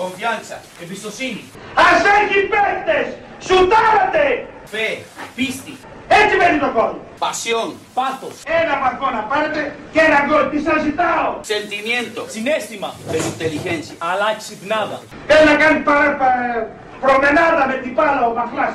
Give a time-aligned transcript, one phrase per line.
[0.00, 0.56] Confianza.
[0.82, 1.44] Εμπιστοσύνη.
[1.74, 3.06] Ας έχει παίκτες!
[3.46, 4.46] Σουτάρατε!
[4.72, 4.88] Fe.
[5.34, 5.74] Πίστη.
[6.08, 6.92] Έτσι μένει το γκολ.
[7.24, 7.68] Pasión.
[7.94, 8.34] Πάθος.
[8.62, 9.60] Ένα βαθμό να πάρετε
[9.92, 10.44] και ένα γκολ.
[10.50, 12.20] Τι σας ζητάω; Sentimiento.
[12.34, 12.88] Συνέστημα.
[13.10, 13.94] Pero inteligencia.
[14.10, 14.98] Αλλά ξυπνάδα.
[15.28, 16.66] Θέλει να κάνει παρα, πα-
[17.04, 18.74] προμενάδα με την μπάλα ο Μαχλάς.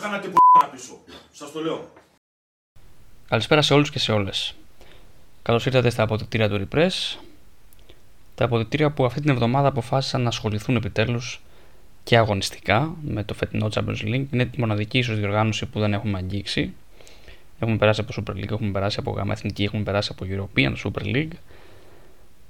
[0.00, 0.38] κάνατε που
[0.72, 0.98] πίσω.
[1.32, 1.88] Σας το λέω.
[3.28, 4.54] Καλησπέρα σε όλους και σε όλες.
[5.42, 7.18] Καλώς ήρθατε στα αποδεικτήρια του Repress.
[8.34, 11.40] Τα αποδεικτήρια που αυτή την εβδομάδα αποφάσισαν να ασχοληθούν επιτέλους
[12.04, 14.24] και αγωνιστικά με το φετινό Champions League.
[14.30, 16.74] Είναι η μοναδική ίσως διοργάνωση που δεν έχουμε αγγίξει.
[17.58, 21.14] Έχουμε περάσει από Super League, έχουμε περάσει από Γάμα Εθνική, έχουμε περάσει από European Super
[21.14, 21.32] League.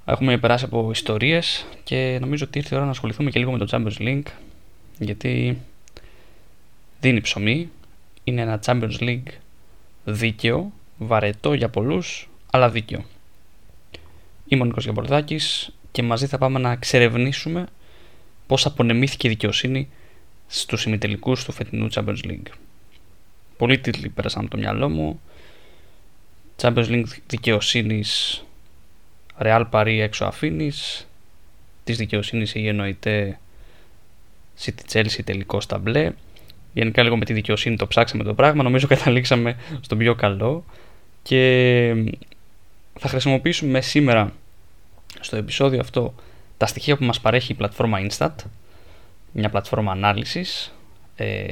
[0.05, 3.57] Έχουμε περάσει από ιστορίες και νομίζω ότι ήρθε η ώρα να ασχοληθούμε και λίγο με
[3.57, 4.31] το Champions League
[4.97, 5.61] γιατί
[7.01, 7.69] δίνει ψωμί.
[8.23, 9.31] Είναι ένα Champions League
[10.05, 13.03] δίκαιο, βαρετό για πολλούς, αλλά δίκαιο.
[14.47, 17.67] Είμαι ο Νίκος Γιαμπορδάκης και μαζί θα πάμε να εξερευνήσουμε
[18.47, 19.89] πώς απονεμήθηκε η δικαιοσύνη
[20.47, 22.51] στους ημιτελικούς του φετινού Champions League.
[23.57, 25.21] Πολλοί τίτλοι πέρασαν από το μυαλό μου.
[26.61, 28.43] Champions League δικαιοσύνης
[29.37, 31.07] Real Paris έξω αφήνεις.
[31.83, 33.39] Της δικαιοσύνης η εννοείται
[34.63, 36.11] City Chelsea τελικό στα μπλε.
[36.73, 38.63] Γενικά λίγο με τη δικαιοσύνη το ψάξαμε το πράγμα.
[38.63, 40.65] Νομίζω καταλήξαμε στον πιο καλό.
[41.23, 41.95] Και
[42.99, 44.33] θα χρησιμοποιήσουμε σήμερα
[45.19, 46.13] στο επεισόδιο αυτό
[46.57, 48.35] τα στοιχεία που μας παρέχει η πλατφόρμα Instat.
[49.31, 50.73] Μια πλατφόρμα ανάλυσης.
[51.15, 51.47] ε,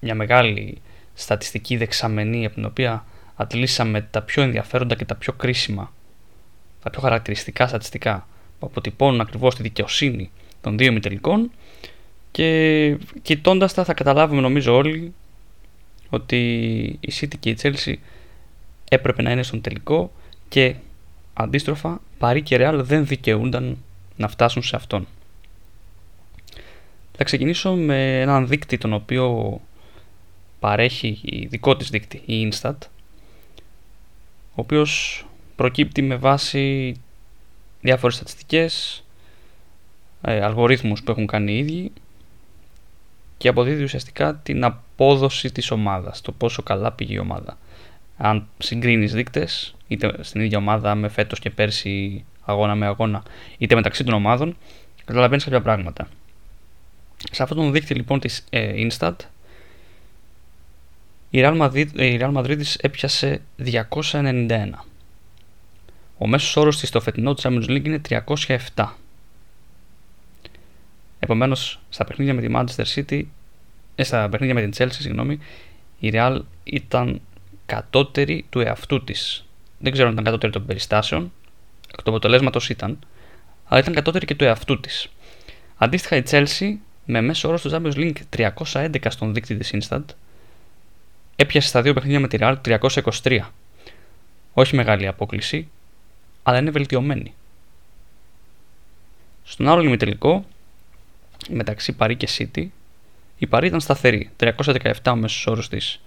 [0.00, 0.80] μια μεγάλη
[1.14, 3.04] στατιστική δεξαμενή από την οποία
[3.36, 5.92] αντλήσαμε τα πιο ενδιαφέροντα και τα πιο κρίσιμα
[6.82, 8.26] τα πιο χαρακτηριστικά στατιστικά
[8.58, 10.30] που αποτυπώνουν ακριβώς τη δικαιοσύνη
[10.60, 11.50] των δύο ημιτελικών
[12.38, 15.14] και κοιτώντας τα θα καταλάβουμε νομίζω όλοι
[16.10, 16.38] ότι
[17.00, 17.94] η City και η Chelsea
[18.88, 20.12] έπρεπε να είναι στον τελικό
[20.48, 20.74] και
[21.34, 23.78] αντίστροφα Παρί και Real δεν δικαιούνταν
[24.16, 25.06] να φτάσουν σε αυτόν.
[27.16, 29.60] Θα ξεκινήσω με έναν δείκτη τον οποίο
[30.60, 32.76] παρέχει η δικό της δείκτη, η Instat,
[34.50, 35.24] ο οποίος
[35.56, 36.96] προκύπτει με βάση
[37.80, 39.04] διάφορες στατιστικές,
[40.22, 41.92] ε, αλγορίθμους που έχουν κάνει οι ίδιοι
[43.38, 47.58] και αποδίδει ουσιαστικά την απόδοση της ομάδας, το πόσο καλά πήγε η ομάδα.
[48.16, 53.22] Αν συγκρίνεις δείκτες, είτε στην ίδια ομάδα με φέτος και πέρσι αγώνα με αγώνα,
[53.58, 54.56] είτε μεταξύ των ομάδων,
[55.04, 56.08] καταλαβαίνεις κάποια πράγματα.
[57.30, 59.14] Σε αυτόν τον δείκτη λοιπόν της ε, Instat,
[61.30, 64.70] η Real Madrid, η Real Madrid έπιασε 291.
[66.18, 68.88] Ο μέσος όρος της στο φετινό Champions League είναι 307.
[71.18, 73.22] Επομένως, στα παιχνίδια με τη Manchester City,
[73.94, 75.38] ε, στα παιχνίδια με την Chelsea, συγγνώμη,
[75.98, 77.20] η Real ήταν
[77.66, 79.44] κατώτερη του εαυτού της.
[79.78, 81.32] Δεν ξέρω αν ήταν κατώτερη των περιστάσεων,
[81.92, 82.98] εκ του αποτελέσματος ήταν,
[83.64, 85.08] αλλά ήταν κατώτερη και του εαυτού της.
[85.76, 86.74] Αντίστοιχα η Chelsea,
[87.04, 90.04] με μέσο όρο στο Champions League 311 στον δείκτη της Instant,
[91.36, 92.56] έπιασε στα δύο παιχνίδια με τη Real
[93.22, 93.38] 323.
[94.52, 95.68] Όχι μεγάλη απόκληση,
[96.42, 97.34] αλλά είναι βελτιωμένη.
[99.44, 100.44] Στον άλλο ημιτελικό,
[101.48, 102.66] μεταξύ Παρί και City,
[103.38, 104.30] η Παρί ήταν σταθερή.
[104.36, 106.00] 317 ο μέσος όρος της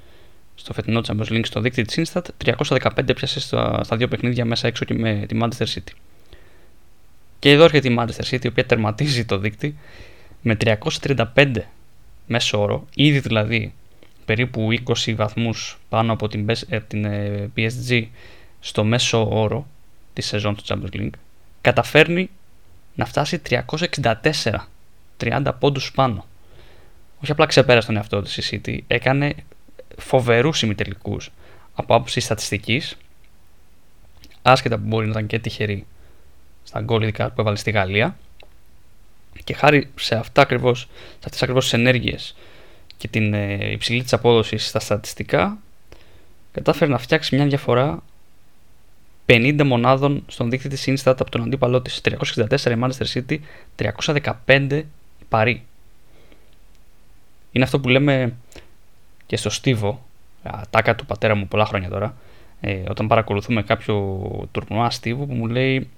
[0.56, 2.22] στο φετινό Champions League στο δίκτυο της Instat,
[2.57, 5.94] 315 έπιασε στα, στα δύο παιχνίδια μέσα έξω και με τη Manchester City.
[7.40, 9.74] Και εδώ έρχεται η Manchester City, η οποία τερματίζει το δίκτυο
[10.41, 11.51] με 335
[12.28, 13.74] μέσο όρο, ήδη δηλαδή
[14.25, 14.68] περίπου
[15.06, 18.07] 20 βαθμούς πάνω από την, από την ε, PSG
[18.59, 19.68] στο μέσο όρο
[20.13, 21.09] της σεζόν του Champions League,
[21.62, 22.30] καταφέρνει
[22.95, 23.62] να φτάσει 364,
[25.21, 26.25] 30 πόντους πάνω.
[27.23, 29.35] Όχι απλά ξεπέρασε τον εαυτό της η City, έκανε
[29.97, 31.31] φοβερούς ημιτελικούς
[31.73, 32.97] από άποψη στατιστικής,
[34.41, 35.85] άσχετα που μπορεί να ήταν και τυχερή
[36.63, 38.18] στα γκολ ειδικά που έβαλε στη Γαλλία
[39.44, 42.35] και χάρη σε αυτά ακριβώς, σε αυτές τις ακριβώς τις ενέργειες
[42.97, 45.57] και την ε, υψηλή της απόδοσης στα στατιστικά
[46.51, 48.03] κατάφερε να φτιάξει μια διαφορά
[49.25, 53.38] 50 μονάδων στον δείκτη της Instat από τον αντίπαλό της 364 η Manchester City
[54.45, 54.83] 315
[55.31, 55.63] η Παρί
[57.51, 58.33] είναι αυτό που λέμε
[59.25, 60.06] και στο Στίβο
[60.69, 62.16] τάκα του πατέρα μου πολλά χρόνια τώρα
[62.62, 65.89] ε, όταν παρακολουθούμε κάποιο τουρνουά Στίβο που μου λέει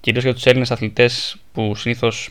[0.00, 2.30] κυρίως για τους Έλληνες αθλητές που συνήθως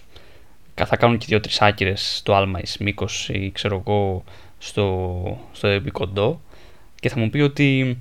[0.76, 4.24] θα κάνουν και δύο-τρεις άκυρες στο άλμα μήκο ή ξέρω εγώ
[4.58, 6.42] στο, στο επικοντό
[7.00, 7.98] και θα μου πει ότι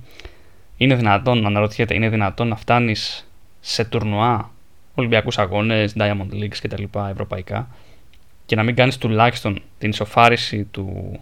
[0.77, 3.27] είναι δυνατόν, αναρωτιέται, είναι δυνατόν να φτάνεις
[3.59, 4.51] σε τουρνουά,
[4.95, 6.83] Ολυμπιακούς αγώνες, Diamond Leagues κτλ.
[7.09, 7.67] ευρωπαϊκά
[8.51, 11.19] και να μην κάνεις τουλάχιστον την ισοφάριση του,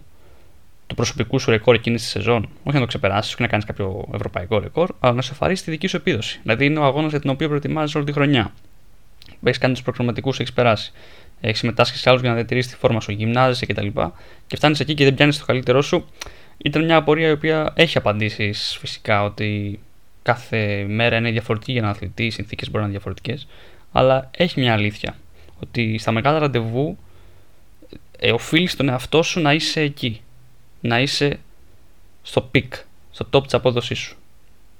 [0.86, 2.48] του προσωπικού σου ρεκόρ εκείνη τη σεζόν.
[2.62, 5.86] Όχι να το ξεπεράσεις, όχι να κάνεις κάποιο ευρωπαϊκό ρεκόρ, αλλά να ισοφαρίσει τη δική
[5.86, 6.40] σου επίδοση.
[6.42, 8.52] Δηλαδή είναι ο αγώνας για τον οποίο προετοιμάζει όλη τη χρονιά.
[9.42, 10.92] Έχεις κάνει τους προκριματικού, έχεις περάσει
[11.40, 13.86] έχεις συμμετάσχει σε άλλους για να διατηρήσεις τη φόρμα σου, γυμνάζεσαι κτλ.
[13.86, 14.10] Και,
[14.46, 16.06] και φτάνεις εκεί και δεν πιάνεις το καλύτερό σου.
[16.56, 19.80] Ήταν μια απορία η οποία έχει απαντήσεις φυσικά ότι
[20.22, 23.48] κάθε μέρα είναι διαφορετική για έναν αθλητή, οι συνθήκες μπορεί να είναι διαφορετικές.
[23.92, 25.14] Αλλά έχει μια αλήθεια.
[25.62, 26.98] Ότι στα μεγάλα ραντεβού
[28.22, 30.22] ε, οφείλεις στον εαυτό σου να είσαι εκεί.
[30.80, 31.38] Να είσαι
[32.22, 32.74] στο peak,
[33.10, 34.16] στο top της απόδοσής σου.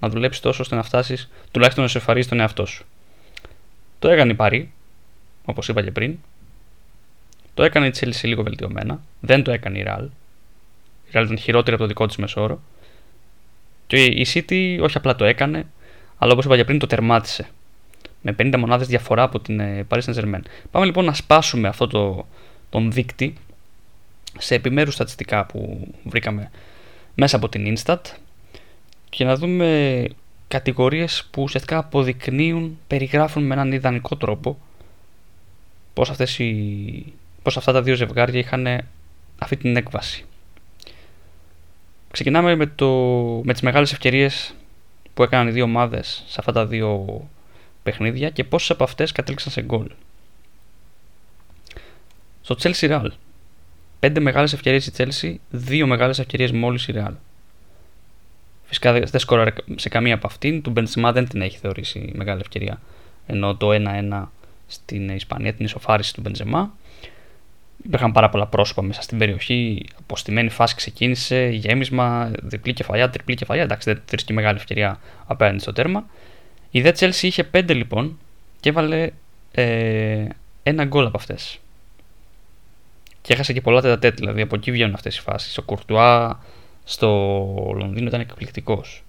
[0.01, 2.85] Να δουλέψεις τόσο ώστε να φτάσεις τουλάχιστον να σε εφαρίσει τον εαυτό σου.
[3.99, 4.73] Το έκανε η Παρί,
[5.45, 6.19] όπως είπα και πριν,
[7.55, 9.01] το έκανε η Chelsea λίγο βελτιωμένα.
[9.21, 10.05] Δεν το έκανε η Real.
[11.07, 12.61] Η Real ήταν χειρότερη από το δικό της μέσο όρο.
[13.87, 15.67] Και η City όχι απλά το έκανε,
[16.19, 17.49] αλλά όπως είπα και πριν το τερμάτισε.
[18.23, 20.41] Με 50 μονάδες διαφορά από την ε, Paris Saint-Germain.
[20.71, 22.27] Πάμε λοιπόν να σπάσουμε αυτό το,
[22.71, 23.35] τον δείκτη
[24.39, 26.51] σε επιμέρους στατιστικά που βρήκαμε
[27.15, 28.01] μέσα από την Instat
[29.11, 30.05] και να δούμε
[30.49, 34.59] κατηγορίες που ουσιαστικά αποδεικνύουν, περιγράφουν με έναν ιδανικό τρόπο
[35.93, 37.13] πώς αυτές οι
[37.43, 38.67] πως αυτά τα δύο ζευγάρια είχαν
[39.39, 40.25] αυτή την έκβαση.
[42.11, 42.89] Ξεκινάμε με, το,
[43.45, 44.55] με τις μεγάλες ευκαιρίες
[45.15, 47.21] που έκαναν οι δύο ομάδες σε αυτά τα δύο
[47.83, 49.91] παιχνίδια και πόσες από αυτές κατέληξαν σε γκολ.
[52.51, 53.07] Στο Chelsea Real.
[54.01, 57.13] Πέντε μεγάλες ευκαιρίες η Chelsea, δύο μεγάλες ευκαιρίες μόλις η Real.
[58.65, 60.63] Φυσικά δεν σκόραρε σε καμία από αυτήν.
[60.63, 62.81] Του Benzema δεν την έχει θεωρήσει μεγάλη ευκαιρία.
[63.27, 64.27] Ενώ το 1-1
[64.67, 66.67] στην Ισπανία την ισοφάριση του Benzema.
[67.85, 69.87] Υπήρχαν πάρα πολλά πρόσωπα μέσα στην περιοχή.
[69.99, 73.63] Αποστημένη φάση ξεκίνησε, γέμισμα, διπλή κεφαλιά, τριπλή κεφαλιά.
[73.63, 76.07] Εντάξει, δεν βρίσκει μεγάλη ευκαιρία απέναντι στο τέρμα.
[76.71, 78.19] Η δε Chelsea είχε πέντε λοιπόν
[78.61, 79.11] και έβαλε
[79.53, 80.25] ε,
[80.63, 81.61] ένα γκολ από αυτές.
[83.31, 85.59] Και έχασε και πολλά τέτοια, δηλαδή από εκεί βγαίνουν αυτές οι φάσεις.
[85.59, 86.41] Ο Κουρτουά
[86.85, 87.07] στο
[87.77, 89.03] Λονδίνο ήταν εκπληκτικός.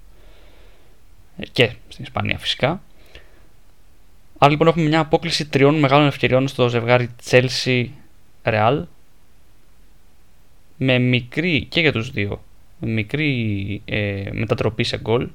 [1.38, 2.82] Ε, και στην Ισπανία φυσικά.
[4.38, 7.88] Άρα λοιπόν έχουμε μια απόκληση τριών μεγάλων ευκαιριών στο ζευγάρι Chelsea
[8.44, 8.84] Real
[10.78, 12.44] με μικρή και για τους δύο
[12.80, 15.30] μικρή ε, μετατροπή σε γκολ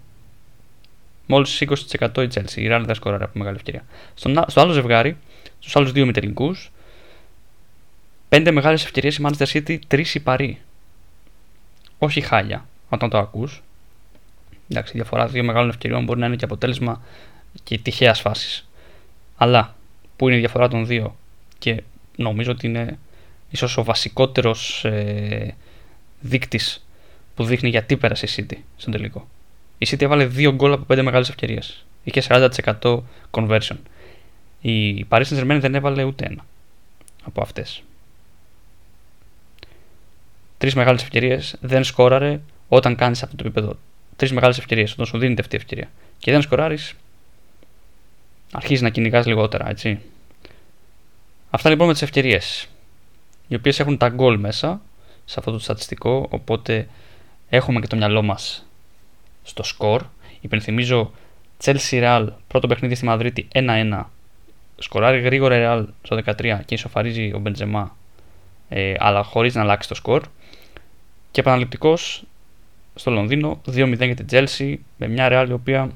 [1.27, 3.85] μόλις 20% η Chelsea η Real δεν σκοράρει από μεγάλη ευκαιρία
[4.15, 5.17] στο, στο άλλο ζευγάρι
[5.59, 6.71] στους άλλους δύο μητελικούς
[8.37, 10.59] πέντε μεγάλες ευκαιρίες η Manchester City τρεις η Παρή
[11.99, 13.63] όχι χάλια όταν το ακούς
[14.69, 17.03] εντάξει η διαφορά δύο μεγάλων ευκαιριών μπορεί να είναι και αποτέλεσμα
[17.65, 18.69] και τυχαίας φάσης.
[19.37, 19.77] αλλά
[20.17, 21.17] που είναι η διαφορά των δύο;
[21.59, 21.83] Και
[22.17, 22.99] νομίζω ότι είναι
[23.51, 25.55] ίσως ο βασικότερος ε,
[26.21, 26.87] δείκτης
[27.35, 29.29] που δείχνει γιατί πέρασε η City στον τελικό.
[29.79, 31.85] Η City έβαλε δύο γκολ από πέντε μεγάλες ευκαιρίες.
[32.05, 33.01] Είχε 40%
[33.31, 33.77] conversion.
[34.61, 36.45] Η Paris Saint-Germain δεν έβαλε ούτε ένα
[37.25, 37.83] από αυτές.
[40.59, 43.77] Τρεις μεγάλες ευκαιρίες δεν σκόραρε όταν κάνεις αυτό το επίπεδο.
[44.17, 45.91] Τρεις μεγάλες ευκαιρίες όταν σου δίνεται αυτή η ευκαιρία.
[46.19, 46.95] Και δεν σκοράρεις
[48.53, 50.01] αρχίζεις να κυνηγάς λιγότερα, έτσι.
[51.51, 52.69] Αυτά λοιπόν με τις ευκαιρίες.
[53.49, 54.81] Οι οποίες έχουν τα γκολ μέσα
[55.25, 56.27] σε αυτό το στατιστικό.
[56.31, 56.89] Οπότε
[57.49, 58.67] έχουμε και το μυαλό μας
[59.43, 60.05] στο σκορ.
[60.41, 61.13] Υπενθυμίζω
[61.65, 64.03] Chelsea Real, πρώτο παιχνίδι στη Μαδρίτη 1-1.
[64.79, 67.97] Σκοράρει γρήγορα Real στο 13 και ισοφαρίζει ο Μπεντζεμά,
[68.69, 70.23] ε, αλλά χωρίς να αλλάξει το σκορ.
[71.37, 72.23] Και επαναληπτικός
[72.95, 75.91] στο Λονδίνο 2-0 για την Chelsea με μια Real η οποία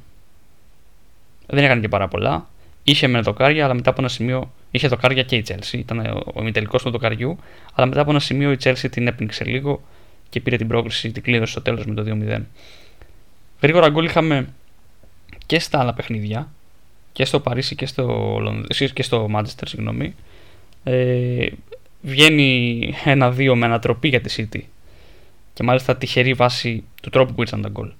[1.47, 2.49] δεν έκανε και πάρα πολλά.
[2.83, 5.73] Είχε με δοκάρια, αλλά μετά από ένα σημείο Είχε δοκάρια και η Chelsea.
[5.73, 5.99] Ήταν
[6.35, 7.39] ο ημιτελικός του δοκαριού.
[7.75, 9.83] Αλλά μετά από ένα σημείο η Chelsea την έπνιξε λίγο
[10.29, 12.41] και πήρε την πρόκληση, την κλήρωση στο τέλος με το 2-0.
[13.61, 14.49] Γρήγορα γκολ είχαμε
[15.47, 16.49] και στα άλλα παιχνίδια.
[17.13, 18.39] Και στο Παρίσι και στο,
[18.95, 20.15] και στο Manchester, συγγνώμη.
[20.85, 21.47] Ε,
[22.03, 24.61] βγαίνει ένα-δύο με ανατροπή για τη City.
[25.61, 27.93] Και μάλιστα τυχερή βάση του τρόπου που ήρθαν τα γκολ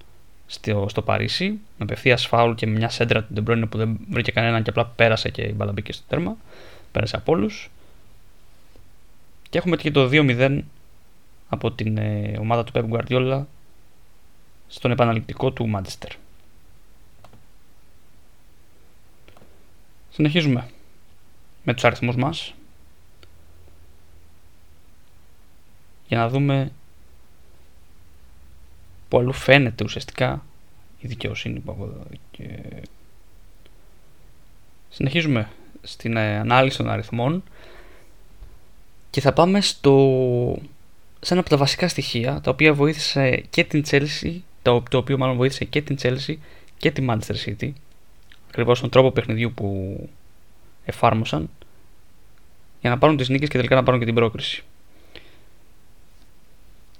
[0.47, 1.49] στο, στο Παρίσι.
[1.49, 4.85] Με απευθείας φάουλ και με μια σέντρα του Ντεμπρόινε που δεν βρήκε κανέναν και απλά
[4.85, 6.37] πέρασε και η μπαλά μπήκε στο τέρμα
[6.91, 7.71] πέρασε από όλους.
[9.49, 10.59] Και έχουμε και το 2-0
[11.49, 13.43] από την ε, ομάδα του Pep Guardiola
[14.67, 16.11] στον επαναληπτικό του Manchester.
[20.09, 20.69] Συνεχίζουμε
[21.63, 22.53] με τους αριθμούς μας
[26.07, 26.71] για να δούμε
[29.11, 30.45] που αλλού φαίνεται ουσιαστικά
[30.99, 32.47] η δικαιοσύνη που από εδώ και
[34.89, 35.49] Συνεχίζουμε
[35.81, 37.43] στην ε, ανάλυση των αριθμών
[39.09, 39.95] και θα πάμε στο,
[41.19, 45.17] σε ένα από τα βασικά στοιχεία τα οποία βοήθησε και την Chelsea, το, το οποίο
[45.17, 46.35] μάλλον βοήθησε και την Chelsea
[46.77, 47.71] και τη Manchester City
[48.47, 50.09] ακριβώς τον τρόπο παιχνιδιού που
[50.85, 51.49] εφάρμοσαν
[52.81, 54.63] για να πάρουν τις νίκες και τελικά να πάρουν και την πρόκριση.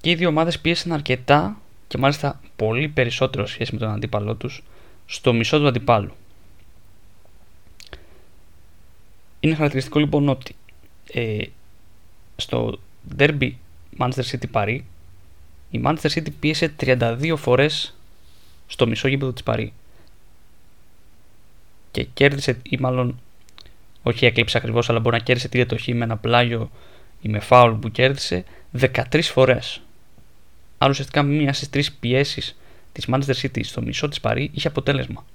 [0.02, 4.64] Και οι δύο ομάδες πίεσαν αρκετά και μάλιστα πολύ περισσότερο σχέση με τον αντίπαλό τους
[5.06, 6.12] στο μισό του αντιπάλου.
[9.40, 10.56] Είναι χαρακτηριστικό λοιπόν ότι
[11.14, 11.44] ε,
[12.36, 12.80] στο
[13.18, 13.52] derby
[13.98, 14.80] Manchester City Paris
[15.72, 17.96] η Manchester City πίεσε 32 φορές
[18.68, 19.74] στο μισό γήπεδο της Παρή
[21.92, 23.20] και κέρδισε ή μάλλον
[24.04, 26.72] όχι έκλειψε ακριβώς αλλά μπορεί να κέρδισε τη διατοχή με ένα πλάγιο
[27.22, 28.44] ή με φάουλ που κέρδισε
[28.80, 29.82] 13 φορές.
[30.82, 32.58] Άρα ουσιαστικά μία στις τρεις πιέσεις
[32.92, 35.26] της Manchester City στο μισό της Παρή είχε αποτέλεσμα.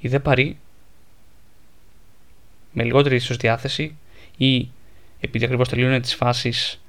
[0.00, 0.58] Η δε Παρή
[2.72, 3.96] με λιγότερη ίσως διάθεση
[4.36, 4.68] ή
[5.20, 6.80] επειδή ακριβώς τελειώνουν τις φάσεις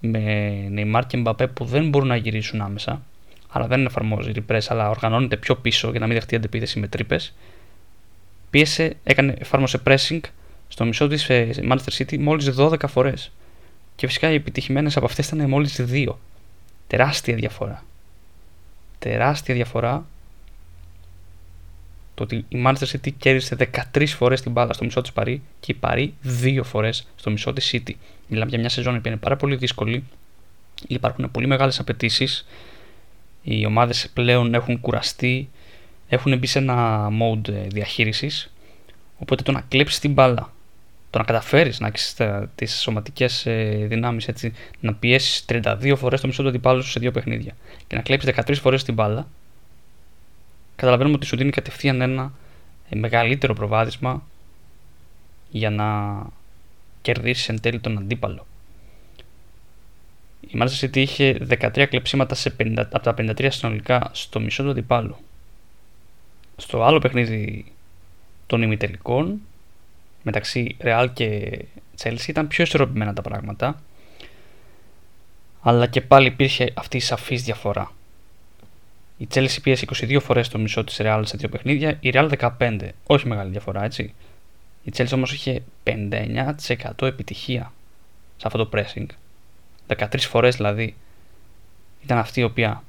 [0.00, 3.02] με Neymar και Mbappé που δεν μπορούν να γυρίσουν άμεσα
[3.48, 7.34] αλλά δεν εφαρμόζει repress αλλά οργανώνεται πιο πίσω για να μην δεχτεί αντεπίθεση με τρύπες.
[8.50, 10.20] Πίεσε, έκανε, εφάρμοσε pressing
[10.68, 13.32] στο μισό της ε, Manchester City μόλις 12 φορές.
[13.96, 16.16] Και φυσικά οι επιτυχημένες από αυτές ήταν μόλις 2.
[16.86, 17.84] Τεράστια διαφορά.
[18.98, 20.06] Τεράστια διαφορά
[22.14, 25.72] το ότι η Manchester City κέρδισε 13 φορές την μπάλα στο μισό της Παρή και
[25.72, 27.92] η Παρή 2 φορές στο μισό της City.
[28.28, 30.04] Μιλάμε για μια σεζόν που είναι πάρα πολύ δύσκολη.
[30.86, 32.46] Υπάρχουν πολύ μεγάλες απαιτήσεις.
[33.42, 35.48] Οι ομάδες πλέον έχουν κουραστεί,
[36.08, 38.52] έχουν μπει σε ένα mode διαχείρισης.
[39.18, 40.52] Οπότε το να κλέψεις την μπάλα,
[41.10, 42.16] το να καταφέρεις να έχεις
[42.54, 43.46] τις σωματικές
[43.86, 44.28] δυνάμεις,
[44.80, 48.34] να πιέσεις 32 φορές το μισό του αντιπάλου σου σε δύο παιχνίδια και να κλέψεις
[48.34, 49.28] 13 φορές την μπάλα,
[50.76, 52.32] καταλαβαίνουμε ότι σου δίνει κατευθείαν ένα
[52.88, 54.22] ε, μεγαλύτερο προβάδισμα
[55.50, 56.16] για να
[57.02, 58.46] κερδίσεις εν τέλει τον αντίπαλο.
[60.40, 64.70] Η Manchester City είχε 13 κλεψίματα σε 50, από τα 53 συνολικά στο μισό του
[64.70, 65.16] αντιπάλου.
[66.56, 67.72] Στο άλλο παιχνίδι
[68.46, 69.40] των ημιτελικών
[70.26, 71.58] μεταξύ Real και
[72.02, 73.82] Chelsea ήταν πιο ισορροπημένα τα πράγματα
[75.60, 77.92] αλλά και πάλι υπήρχε αυτή η σαφής διαφορά.
[79.16, 82.88] Η Chelsea πίεσε 22 φορές το μισό της Real σε δύο παιχνίδια, η Real 15.
[83.06, 84.14] Όχι μεγάλη διαφορά, έτσι.
[84.82, 87.72] Η Chelsea όμως είχε 59% επιτυχία
[88.36, 89.06] σε αυτό το pressing.
[89.96, 90.94] 13 φορές δηλαδή
[92.02, 92.82] ήταν αυτή η οποία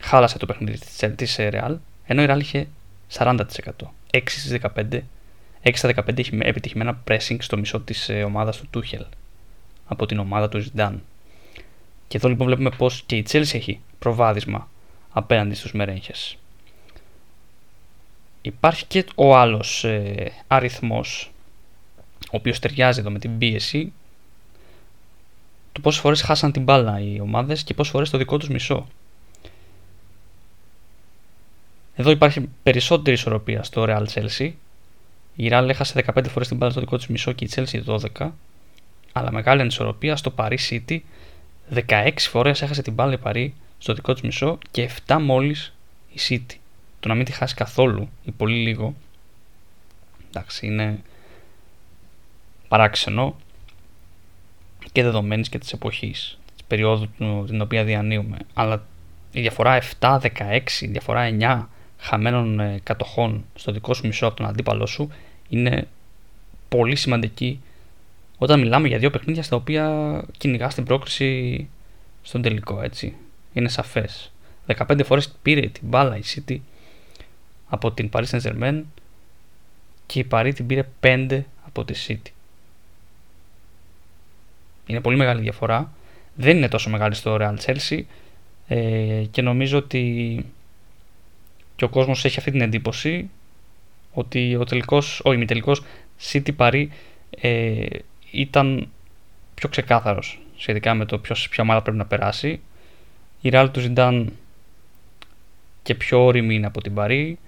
[0.00, 0.78] χάλασε το παιχνίδι
[1.16, 2.66] της Real, ενώ η Real είχε
[3.12, 3.40] 40%.
[4.10, 5.00] 6 στις 15.
[5.64, 9.04] 6 στα 15 είχε επιτυχημένα pressing στο μισό της ε, ομάδας του Tuchel
[9.86, 10.98] από την ομάδα του Zidane.
[12.08, 14.68] Και εδώ λοιπόν βλέπουμε πω και η Chelsea έχει προβάδισμα
[15.10, 16.36] απέναντι στους μερέγχες.
[18.42, 21.32] Υπάρχει και ο άλλος ε, αριθμός,
[22.24, 23.92] ο οποίος ταιριάζει εδώ με την πίεση,
[25.72, 28.86] το πόσες φορές χάσαν την μπάλα οι ομάδες και πόσες φορές το δικό τους μισό.
[31.94, 34.52] Εδώ υπάρχει περισσότερη ισορροπία στο Real Chelsea.
[35.36, 37.84] Η Real έχασε 15 φορές την μπάλα στο δικό τους μισό και η Chelsea
[38.18, 38.30] 12.
[39.12, 40.98] Αλλά μεγάλη ανισορροπία στο Paris City.
[41.86, 45.74] 16 φορές έχασε την μπάλα η Paris στο δικό του μισό και 7 μόλις
[46.12, 46.56] η City.
[47.00, 48.94] Το να μην τη χάσει καθόλου ή πολύ λίγο,
[50.28, 51.02] εντάξει, είναι
[52.68, 53.36] παράξενο
[54.92, 57.08] και δεδομένης και της εποχής, της περίοδου
[57.46, 58.38] την οποία διανύουμε.
[58.54, 58.86] Αλλά
[59.32, 61.68] η διαφορά 7, 16, η διαφορά 9
[62.04, 65.10] χαμένων ε, κατοχών στο δικό σου μισό από τον αντίπαλό σου
[65.48, 65.88] είναι
[66.68, 67.60] πολύ σημαντική
[68.38, 71.68] όταν μιλάμε για δύο παιχνίδια στα οποία κυνηγάς την πρόκριση
[72.22, 73.14] στον τελικό, έτσι
[73.52, 74.32] είναι σαφές.
[74.66, 76.56] 15 φορές πήρε την μπάλα η City
[77.68, 78.82] από την Paris Saint Germain
[80.06, 82.30] και η Paris την πήρε 5 από τη City.
[84.86, 85.92] Είναι πολύ μεγάλη διαφορά.
[86.34, 88.00] Δεν είναι τόσο μεγάλη στο Real Chelsea
[88.68, 90.44] ε, και νομίζω ότι
[91.76, 93.30] και ο κόσμος έχει αυτή την εντύπωση
[94.12, 95.82] ότι ο τελικός, ο ημιτελικός
[96.32, 96.86] City Paris
[97.30, 97.86] ε,
[98.30, 98.88] ήταν
[99.54, 102.60] πιο ξεκάθαρος σχετικά με το ποιος, ποια ομάδα πρέπει να περάσει
[103.40, 104.32] η Real του Ζιντάν
[105.82, 107.38] και πιο όρημη είναι από την Παρή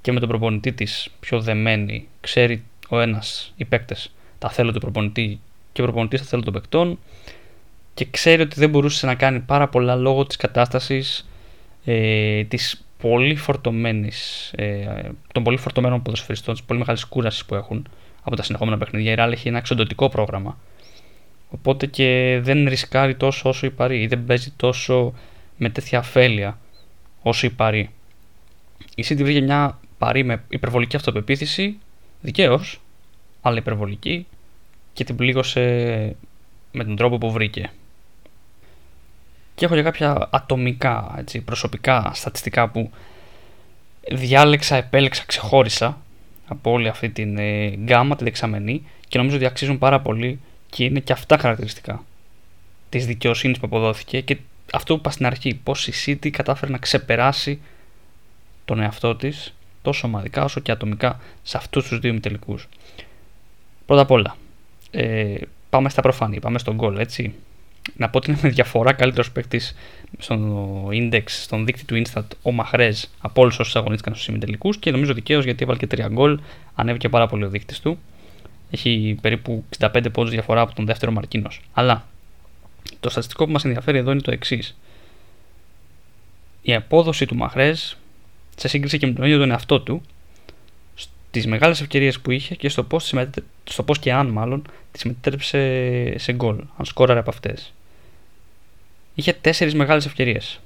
[0.00, 2.08] και με τον προπονητή της πιο δεμένη.
[2.20, 5.40] Ξέρει ο ένας, οι παίκτες, τα θέλω του προπονητή
[5.72, 6.98] και ο προπονητής τα θέλω των παικτών
[7.94, 11.28] και ξέρει ότι δεν μπορούσε να κάνει πάρα πολλά λόγω της κατάστασης
[11.84, 17.86] ε, της πολύ φορτωμένης, ε, των πολύ φορτωμένων ποδοσφαιριστών, της πολύ μεγάλης κούρασης που έχουν
[18.22, 19.12] από τα συνεχόμενα παιχνίδια.
[19.12, 20.58] Η Real έχει ένα εξοντοτικό πρόγραμμα.
[21.50, 25.14] Οπότε και δεν ρισκάρει τόσο όσο η Παρή ή δεν παίζει τόσο
[25.56, 26.58] με τέτοια αφέλεια
[27.22, 27.90] όσο η Παρή.
[28.94, 31.78] Η City βρήκε μια Παρή με υπερβολική αυτοπεποίθηση
[32.20, 32.80] Δικαίως,
[33.40, 34.26] αλλά υπερβολική
[34.92, 35.60] και την πλήγωσε
[36.72, 37.70] με τον τρόπο που βρήκε.
[39.60, 42.90] Και έχω για κάποια ατομικά, έτσι, προσωπικά στατιστικά που
[44.10, 45.98] διάλεξα, επέλεξα, ξεχώρισα
[46.46, 50.40] από όλη αυτή την ε, γκάμα, τη δεξαμενή και νομίζω ότι αξίζουν πάρα πολύ
[50.70, 52.04] και είναι και αυτά χαρακτηριστικά
[52.88, 54.38] της δικαιοσύνης που αποδόθηκε και
[54.72, 57.60] αυτό που είπα στην αρχή, πώς η City κατάφερε να ξεπεράσει
[58.64, 62.68] τον εαυτό της τόσο ομαδικά όσο και ατομικά σε αυτούς τους δύο ημιτελικούς.
[63.86, 64.36] Πρώτα απ' όλα,
[64.90, 65.34] ε,
[65.70, 67.34] πάμε στα προφανή, πάμε στον γκολ, έτσι.
[67.96, 69.74] Να πω ότι είναι με διαφορά καλύτερος παίκτης
[70.18, 70.36] στο
[70.92, 75.14] index, στον δείκτη του Instat, ο Μαχρές από όλους όσους αγωνίστηκαν στους ημιτελικούς και νομίζω
[75.14, 76.38] δικαίως γιατί έβαλε και τρία γκολ,
[76.74, 77.98] ανέβηκε πάρα πολύ ο δείκτης του.
[78.70, 81.60] Έχει περίπου 65 πόντους διαφορά από τον δεύτερο Μαρκίνος.
[81.72, 82.06] Αλλά
[83.00, 84.76] το στατιστικό που μας ενδιαφέρει εδώ είναι το εξής.
[86.62, 87.96] Η απόδοση του Μαχρές
[88.56, 90.02] σε σύγκριση και με τον ίδιο τον εαυτό του
[91.30, 93.14] στις μεγάλες ευκαιρίες που είχε και στο πώς
[93.64, 97.72] στο πώς και αν μάλλον τις μετέτρεψε σε γκολ, αν σκόραρε από αυτές.
[99.14, 100.60] Είχε τέσσερις μεγάλες ευκαιρίες.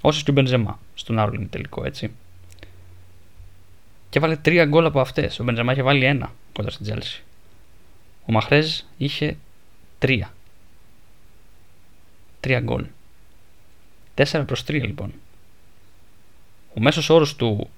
[0.00, 2.10] Όσες και ο Μπενζεμά στον άλλο τελικό, έτσι.
[4.10, 5.40] Και έβαλε τρία γκολ από αυτές.
[5.40, 7.22] Ο Μπενζεμά είχε βάλει ένα κοντά στην Τζέλση.
[8.26, 9.36] Ο Μαχρέζ είχε
[9.98, 10.34] τρία.
[12.40, 12.84] Τρία γκολ.
[14.14, 15.12] Τέσσερα προς τρία λοιπόν.
[16.74, 17.68] Ο μέσος όρος του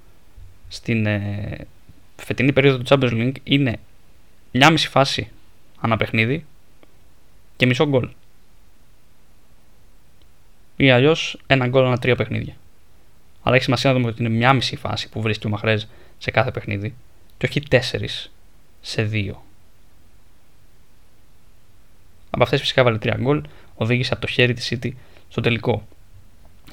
[0.68, 1.66] στην ε,
[2.24, 3.78] φετινή περίοδος του Champions League είναι
[4.52, 5.30] μια μισή φάση
[5.80, 6.44] ανά παιχνίδι
[7.56, 8.08] και μισό γκολ.
[10.76, 12.54] Ή αλλιώς ένα γκολ ανά τρία παιχνίδια.
[13.42, 15.82] Αλλά έχει σημασία να δούμε ότι είναι μια μισή φάση που βρίσκει ο Μαχρέζ
[16.18, 16.94] σε κάθε παιχνίδι
[17.38, 18.32] και όχι τέσσερις
[18.80, 19.44] σε δύο.
[22.30, 23.42] Από αυτές φυσικά βάλε τρία γκολ,
[23.74, 24.90] οδήγησε από το χέρι της City
[25.28, 25.86] στο τελικό.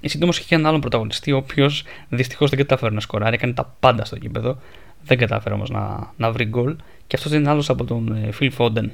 [0.02, 3.54] Η City όμως είχε έναν άλλον πρωταγωνιστή, ο οποίος δυστυχώς δεν κατάφερε να σκοράρει, έκανε
[3.54, 4.60] τα πάντα στο γήπεδο.
[5.08, 6.76] Δεν κατάφερε όμως να, να βρει γκολ
[7.08, 8.92] και αυτός δεν είναι άλλος από τον Φιλ Φόντεν.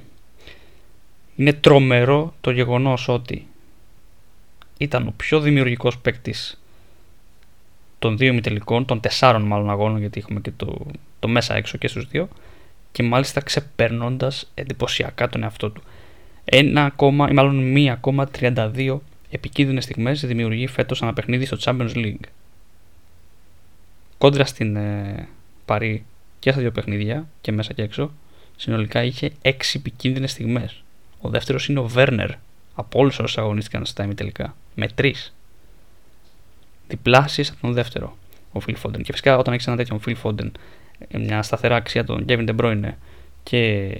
[1.35, 3.47] Είναι τρομερό το γεγονός ότι
[4.77, 6.61] ήταν ο πιο δημιουργικός παίκτης
[7.99, 10.85] των δύο ημιτελικών, των τεσσάρων μάλλον αγώνων, γιατί έχουμε και το,
[11.19, 12.27] το μέσα έξω και στους δύο,
[12.91, 15.81] και μάλιστα ξεπερνώντας εντυπωσιακά τον εαυτό του.
[16.45, 18.97] Ένα ακόμα, ή μάλλον μία ακόμα 32
[19.29, 22.25] επικίνδυνες στιγμές δημιουργεί φέτος ένα παιχνίδι στο Champions League.
[24.17, 24.77] Κόντρα στην
[25.73, 26.05] ε, Παρή
[26.39, 28.11] και στα δύο παιχνίδια, και μέσα και έξω,
[28.55, 30.83] συνολικά είχε 6 επικίνδυνες στιγμές.
[31.21, 32.31] Ο δεύτερος είναι ο Βέρνερ,
[32.75, 35.11] από όλους όσους αγωνίστηκαν στα ημιτελικά, με 3.
[36.87, 38.17] Διπλάσιε από τον δεύτερο,
[38.51, 39.01] ο Φιλ Φόντεν.
[39.01, 40.51] Και φυσικά όταν έχεις ένα τέτοιο Φιλ Φόντεν,
[41.11, 42.91] μια σταθερά αξία των Kevin De Bruyne
[43.43, 43.91] και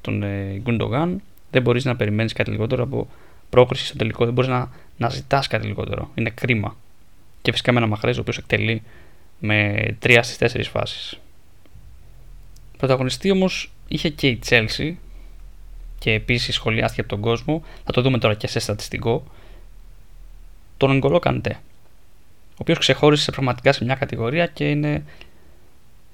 [0.00, 1.16] τον ε, Gundogan,
[1.50, 3.08] δεν μπορείς να περιμένεις κάτι λιγότερο από
[3.50, 4.24] πρόκριση στο τελικό.
[4.24, 6.10] Δεν μπορείς να, να ζητάς κάτι λιγότερο.
[6.14, 6.76] Είναι κρίμα.
[7.42, 8.82] Και φυσικά με ένα μαχρέ ο οποίος εκτελεί
[9.38, 11.20] με 3 στις 4 φάσεις.
[12.76, 14.94] Πρωταγωνιστή όμως είχε και η Chelsea
[15.98, 17.62] και επίσης σχολιάστηκε από τον κόσμο.
[17.84, 19.24] Θα το δούμε τώρα και σε στατιστικό.
[20.76, 21.58] Τον Εγκολό Καντέ.
[22.50, 25.04] Ο οποίος ξεχώρισε πραγματικά σε μια κατηγορία και είναι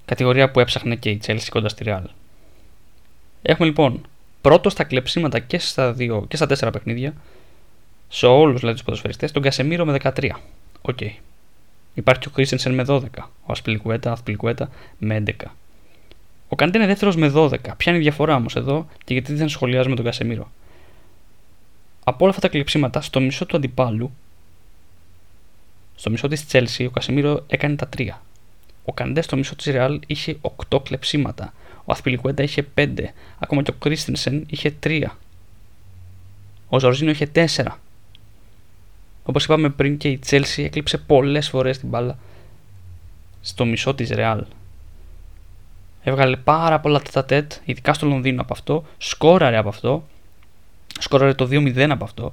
[0.05, 2.05] κατηγορία που έψαχνε και η Chelsea κοντά στη Real.
[3.43, 4.07] Έχουμε λοιπόν
[4.41, 7.15] πρώτος στα κλεψίματα και στα, δύο, και στα τέσσερα παιχνίδια,
[8.09, 10.31] σε όλους δηλαδή, τους ποδοσφαιριστές, τον Κασεμίρο με 13.
[10.83, 10.99] OK.
[11.01, 11.11] Okay.
[11.95, 15.33] Υπάρχει ο Κρίστενσεν με 12, ο Ασπιλικουέτα, Ασπιλικουέτα με 11.
[16.49, 17.51] Ο Καντέ είναι δεύτερος με 12.
[17.77, 20.51] Ποια είναι η διαφορά όμως εδώ και γιατί δεν σχολιάζουμε τον Κασεμίρο;
[22.05, 24.11] Από όλα αυτά τα κλεψίματα, στο μισό του αντιπάλου,
[25.97, 28.09] στο μισό της Τσέλσι, ο Κασεμίρο έκανε τα 3.
[28.85, 30.37] Ο Καντέ στο μισό της Ρεάλ είχε
[30.69, 31.53] 8 κλεψίματα.
[31.85, 32.89] Ο Αθπιλικουέντα είχε 5.
[33.39, 35.05] Ακόμα και ο Κρίστινσεν είχε 3.
[36.69, 37.79] Ο Ζορζίνο είχε 4.
[39.25, 42.19] Όπως είπαμε πριν και η Τσέλσι έκλειψε πολλές φορές την μπάλα
[43.41, 44.45] στο μισό της Ρεάλ.
[46.03, 48.85] Έβγαλε πάρα πολλά τετατέτ, ειδικά στο Λονδίνο από αυτό.
[48.99, 50.09] Σκόραρε από αυτό.
[50.99, 52.33] Σκόραρε το 2-0 από αυτό.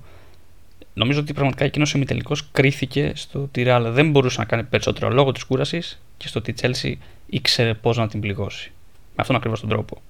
[0.93, 4.63] Νομίζω ότι πραγματικά εκείνος ο ημιτελικός κρίθηκε στο ότι η Real δεν μπορούσε να κάνει
[4.63, 6.93] περισσότερο λόγω της κούρασης και στο ότι η Chelsea
[7.25, 8.71] ήξερε πώς να την πληγώσει
[9.10, 10.02] με αυτόν ακριβώς τον τρόπο.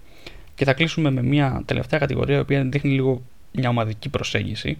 [0.55, 4.77] Και θα κλείσουμε με μια τελευταία κατηγορία, η οποία δείχνει λίγο μια ομαδική προσέγγιση.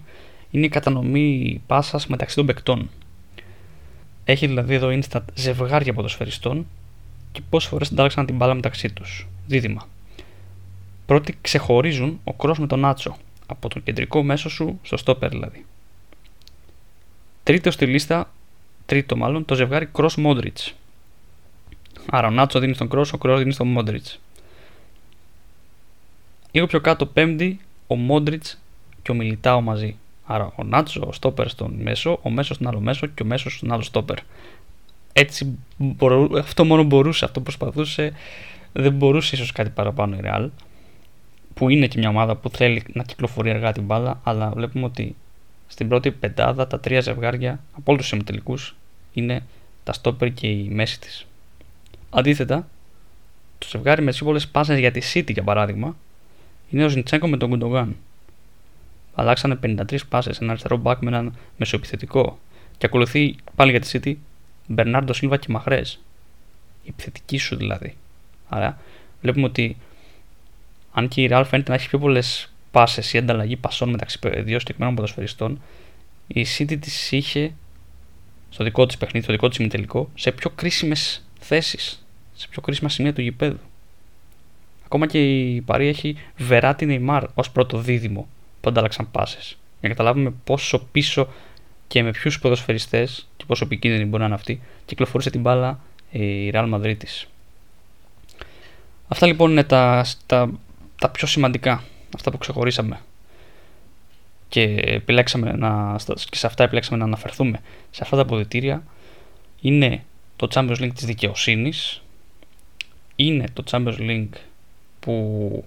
[0.50, 2.90] Είναι η κατανομή πάσας μεταξύ των παικτών.
[4.24, 6.66] Έχει δηλαδή εδώ Instat ζευγάρια ποδοσφαιριστών
[7.32, 9.28] και πόσες φορές αντάλλαξαν την μπάλα μεταξύ τους.
[9.46, 9.88] Δίδυμα.
[11.06, 15.64] Πρώτοι ξεχωρίζουν ο Κρός με τον Άτσο, από τον κεντρικό μέσο σου στο στόπερ δηλαδή.
[17.42, 18.32] Τρίτος στη λίστα,
[18.86, 20.72] τρίτο μάλλον, το ζευγάρι Cross Modric,
[22.10, 24.20] Άρα ο Νάτσο δίνει στον Κρός, ο Κρός δίνει στον Μόντριτς.
[26.50, 28.58] Λίγο πιο κάτω, πέμπτη, ο Μόντριτς
[29.02, 29.96] και ο Μιλιτάο μαζί.
[30.32, 33.54] Άρα ο Νάτσο, ο Στόπερ στον μέσο, ο μέσος στον άλλο μέσο και ο μέσος
[33.54, 34.18] στον άλλο Στόπερ.
[35.12, 35.58] Έτσι,
[36.38, 38.12] αυτό μόνο μπορούσε, αυτό προσπαθούσε
[38.72, 40.48] δεν μπορούσε ίσως κάτι παραπάνω η Real,
[41.54, 45.16] που είναι και μια ομάδα που θέλει να κυκλοφορεί αργά την μπάλα, αλλά βλέπουμε ότι
[45.66, 48.54] στην πρώτη πεντάδα τα τρία ζευγάρια από όλους τους ημιτελικού
[49.12, 49.42] είναι
[49.84, 51.26] τα στόπερ και η μέση της.
[52.10, 52.68] Αντίθετα,
[53.58, 55.96] το ζευγάρι με τις πολλέ πάσες για τη City για παράδειγμα
[56.70, 57.96] είναι ο Ζιντσέγκο με τον Κουντογάν.
[59.14, 62.38] Αλλάξανε 53 πάσες, ένα αριστερό μπακ με έναν μεσοεπιθετικό.
[62.78, 64.14] Και ακολουθεί πάλι για τη City
[64.66, 66.00] Μπερνάρντο Σίλβα και Μαχρές.
[66.84, 67.96] Η επιθετική σου δηλαδή.
[68.48, 68.78] Άρα
[69.22, 69.76] βλέπουμε ότι
[70.92, 74.58] αν και η Real φαίνεται να έχει πιο πολλές πάσες ή ανταλλαγή πασών μεταξύ δύο
[74.58, 75.60] συγκεκριμένων ποδοσφαιριστών,
[76.26, 77.52] η City τι είχε
[78.50, 82.88] στο δικό της παιχνίδι, στο δικό της ημιτελικό, σε πιο κρίσιμες θέσεις, σε πιο κρίσιμα
[82.88, 83.58] σημεία του γηπέδου.
[84.84, 88.28] Ακόμα και η Παρή έχει Βεράτη Νεϊμάρ ως πρώτο δίδυμο
[88.60, 89.56] που αντάλλαξαν πάσες.
[89.80, 91.28] Για να καταλάβουμε πόσο πίσω
[91.86, 96.50] και με ποιους ποδοσφαιριστές και πόσο επικίνδυνη μπορεί να είναι αυτή κυκλοφορούσε την μπάλα η
[96.54, 97.26] Real Madrid της.
[99.08, 100.50] Αυτά λοιπόν είναι τα, τα,
[100.98, 103.00] τα πιο σημαντικά, αυτά που ξεχωρίσαμε
[104.48, 105.96] και, επιλέξαμε να,
[106.30, 108.82] και σε αυτά επιλέξαμε να αναφερθούμε σε αυτά τα αποδητήρια
[109.60, 110.04] είναι
[110.36, 112.02] το Champions League της δικαιοσύνης
[113.16, 114.38] είναι το Champions League
[115.00, 115.64] που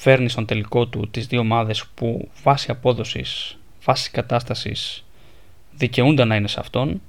[0.00, 5.04] φέρνει στον τελικό του τις δύο ομάδες που βάσει απόδοσης, βάσει κατάστασης
[5.72, 7.00] δικαιούνται να είναι σε αυτόν.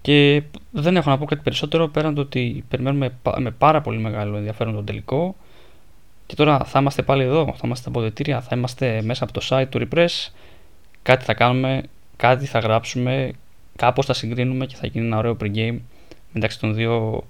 [0.00, 4.36] Και δεν έχω να πω κάτι περισσότερο πέραν το ότι περιμένουμε με πάρα πολύ μεγάλο
[4.36, 5.36] ενδιαφέρον τον τελικό.
[6.26, 9.46] Και τώρα θα είμαστε πάλι εδώ, θα είμαστε στα αποδετήρια, θα είμαστε μέσα από το
[9.48, 10.30] site του Repress.
[11.02, 11.82] Κάτι θα κάνουμε,
[12.16, 13.32] κάτι θα γράψουμε
[13.76, 15.78] κάπως θα συγκρίνουμε και θα γίνει ένα ωραίο pre-game
[16.32, 17.24] μεταξύ των δύο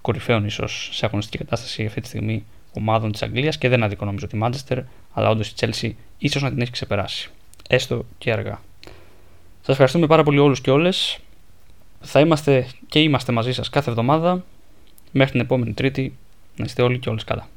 [0.00, 2.44] κορυφαίων ίσως σε αγωνιστική κατάσταση αυτή τη στιγμή
[2.78, 6.48] ομάδων της Αγγλίας και δεν αδικό νομίζω τη Manchester αλλά όντως η Chelsea ίσως να
[6.50, 7.30] την έχει ξεπεράσει
[7.68, 8.60] έστω και αργά
[9.60, 11.18] σας ευχαριστούμε πάρα πολύ όλους και όλες
[12.00, 14.44] θα είμαστε και είμαστε μαζί σας κάθε εβδομάδα
[15.12, 16.16] μέχρι την επόμενη Τρίτη
[16.56, 17.48] να είστε όλοι και όλες καλά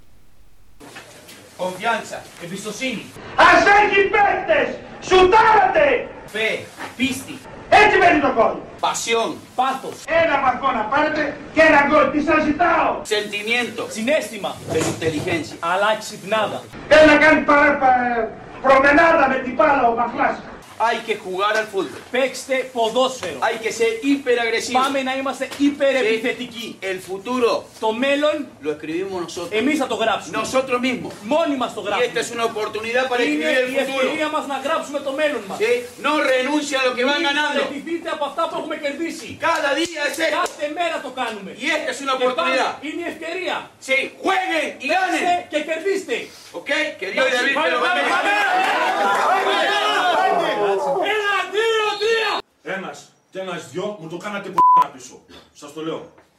[1.58, 3.04] Confianza, Εμπιστοσύνη.
[3.36, 4.76] Ας έχει παίκτες!
[5.02, 6.08] Σουτάρατε!
[6.34, 6.66] fe,
[6.98, 7.40] πίστη,
[7.80, 8.54] Έτσι μπαίνει το γκολ.
[8.88, 9.30] pasión,
[9.60, 9.96] Πάθος.
[10.24, 11.22] Ένα βαθμό να πάρετε
[11.54, 12.06] και ένα γκολ.
[12.14, 14.52] Τι σας ζητάω; sentimiento, Συνέστημα.
[14.72, 15.56] pero inteligencia.
[15.72, 16.60] Αλλά ξυπνάδα.
[16.90, 18.28] Θέλει να κάνει παρά, πα-
[18.66, 20.36] προμενάδα με την μπάλα ο Μαχλάς.
[20.81, 22.01] Hay que jugar al fútbol.
[22.11, 23.39] Παίξτε ποδόσφαιρο.
[23.47, 24.81] Hay que ser hiperagresivo.
[24.83, 26.79] Πάμε να είμαστε υπερεπιθετικοί.
[26.83, 29.51] El futuro Το μέλλον lo escribimos nosotros.
[29.61, 30.39] εμείς θα το γράψουμε.
[30.43, 31.13] Nosotros mismos.
[31.23, 32.21] Μόνοι μας το Y esta γράψουμε.
[32.21, 34.03] es una oportunidad para Είναι escribir η el futuro.
[34.03, 35.59] ευκαιρία μας να γράψουμε το μέλλον μας.
[35.63, 35.73] ¿Sí?
[36.07, 37.61] No renuncia a lo que van Μην ganando.
[37.63, 39.29] παραιτηθείτε από αυτά που έχουμε κερδίσει.
[39.49, 40.50] Cada día es esto.
[40.62, 41.52] Κάθε μέρα το κάνουμε.
[41.64, 42.74] Y esta es una Και πάλι oportunidad.
[42.88, 43.56] είναι η ευκαιρία.
[43.88, 45.48] Sí, jueguen y Παίξτε ganen.
[45.52, 46.18] και κερδίστε.
[46.60, 46.70] ¿Ok?
[47.00, 48.14] Que Dios y David te lo Πάμε, bendiga.
[48.14, 48.32] πάμε,
[51.14, 52.32] Ένα, δύο, τρία.
[52.76, 52.98] Ένας
[53.32, 55.16] και ένας δυο μου το κάνατε π***α πίσω.
[55.54, 56.14] Σας το λέω.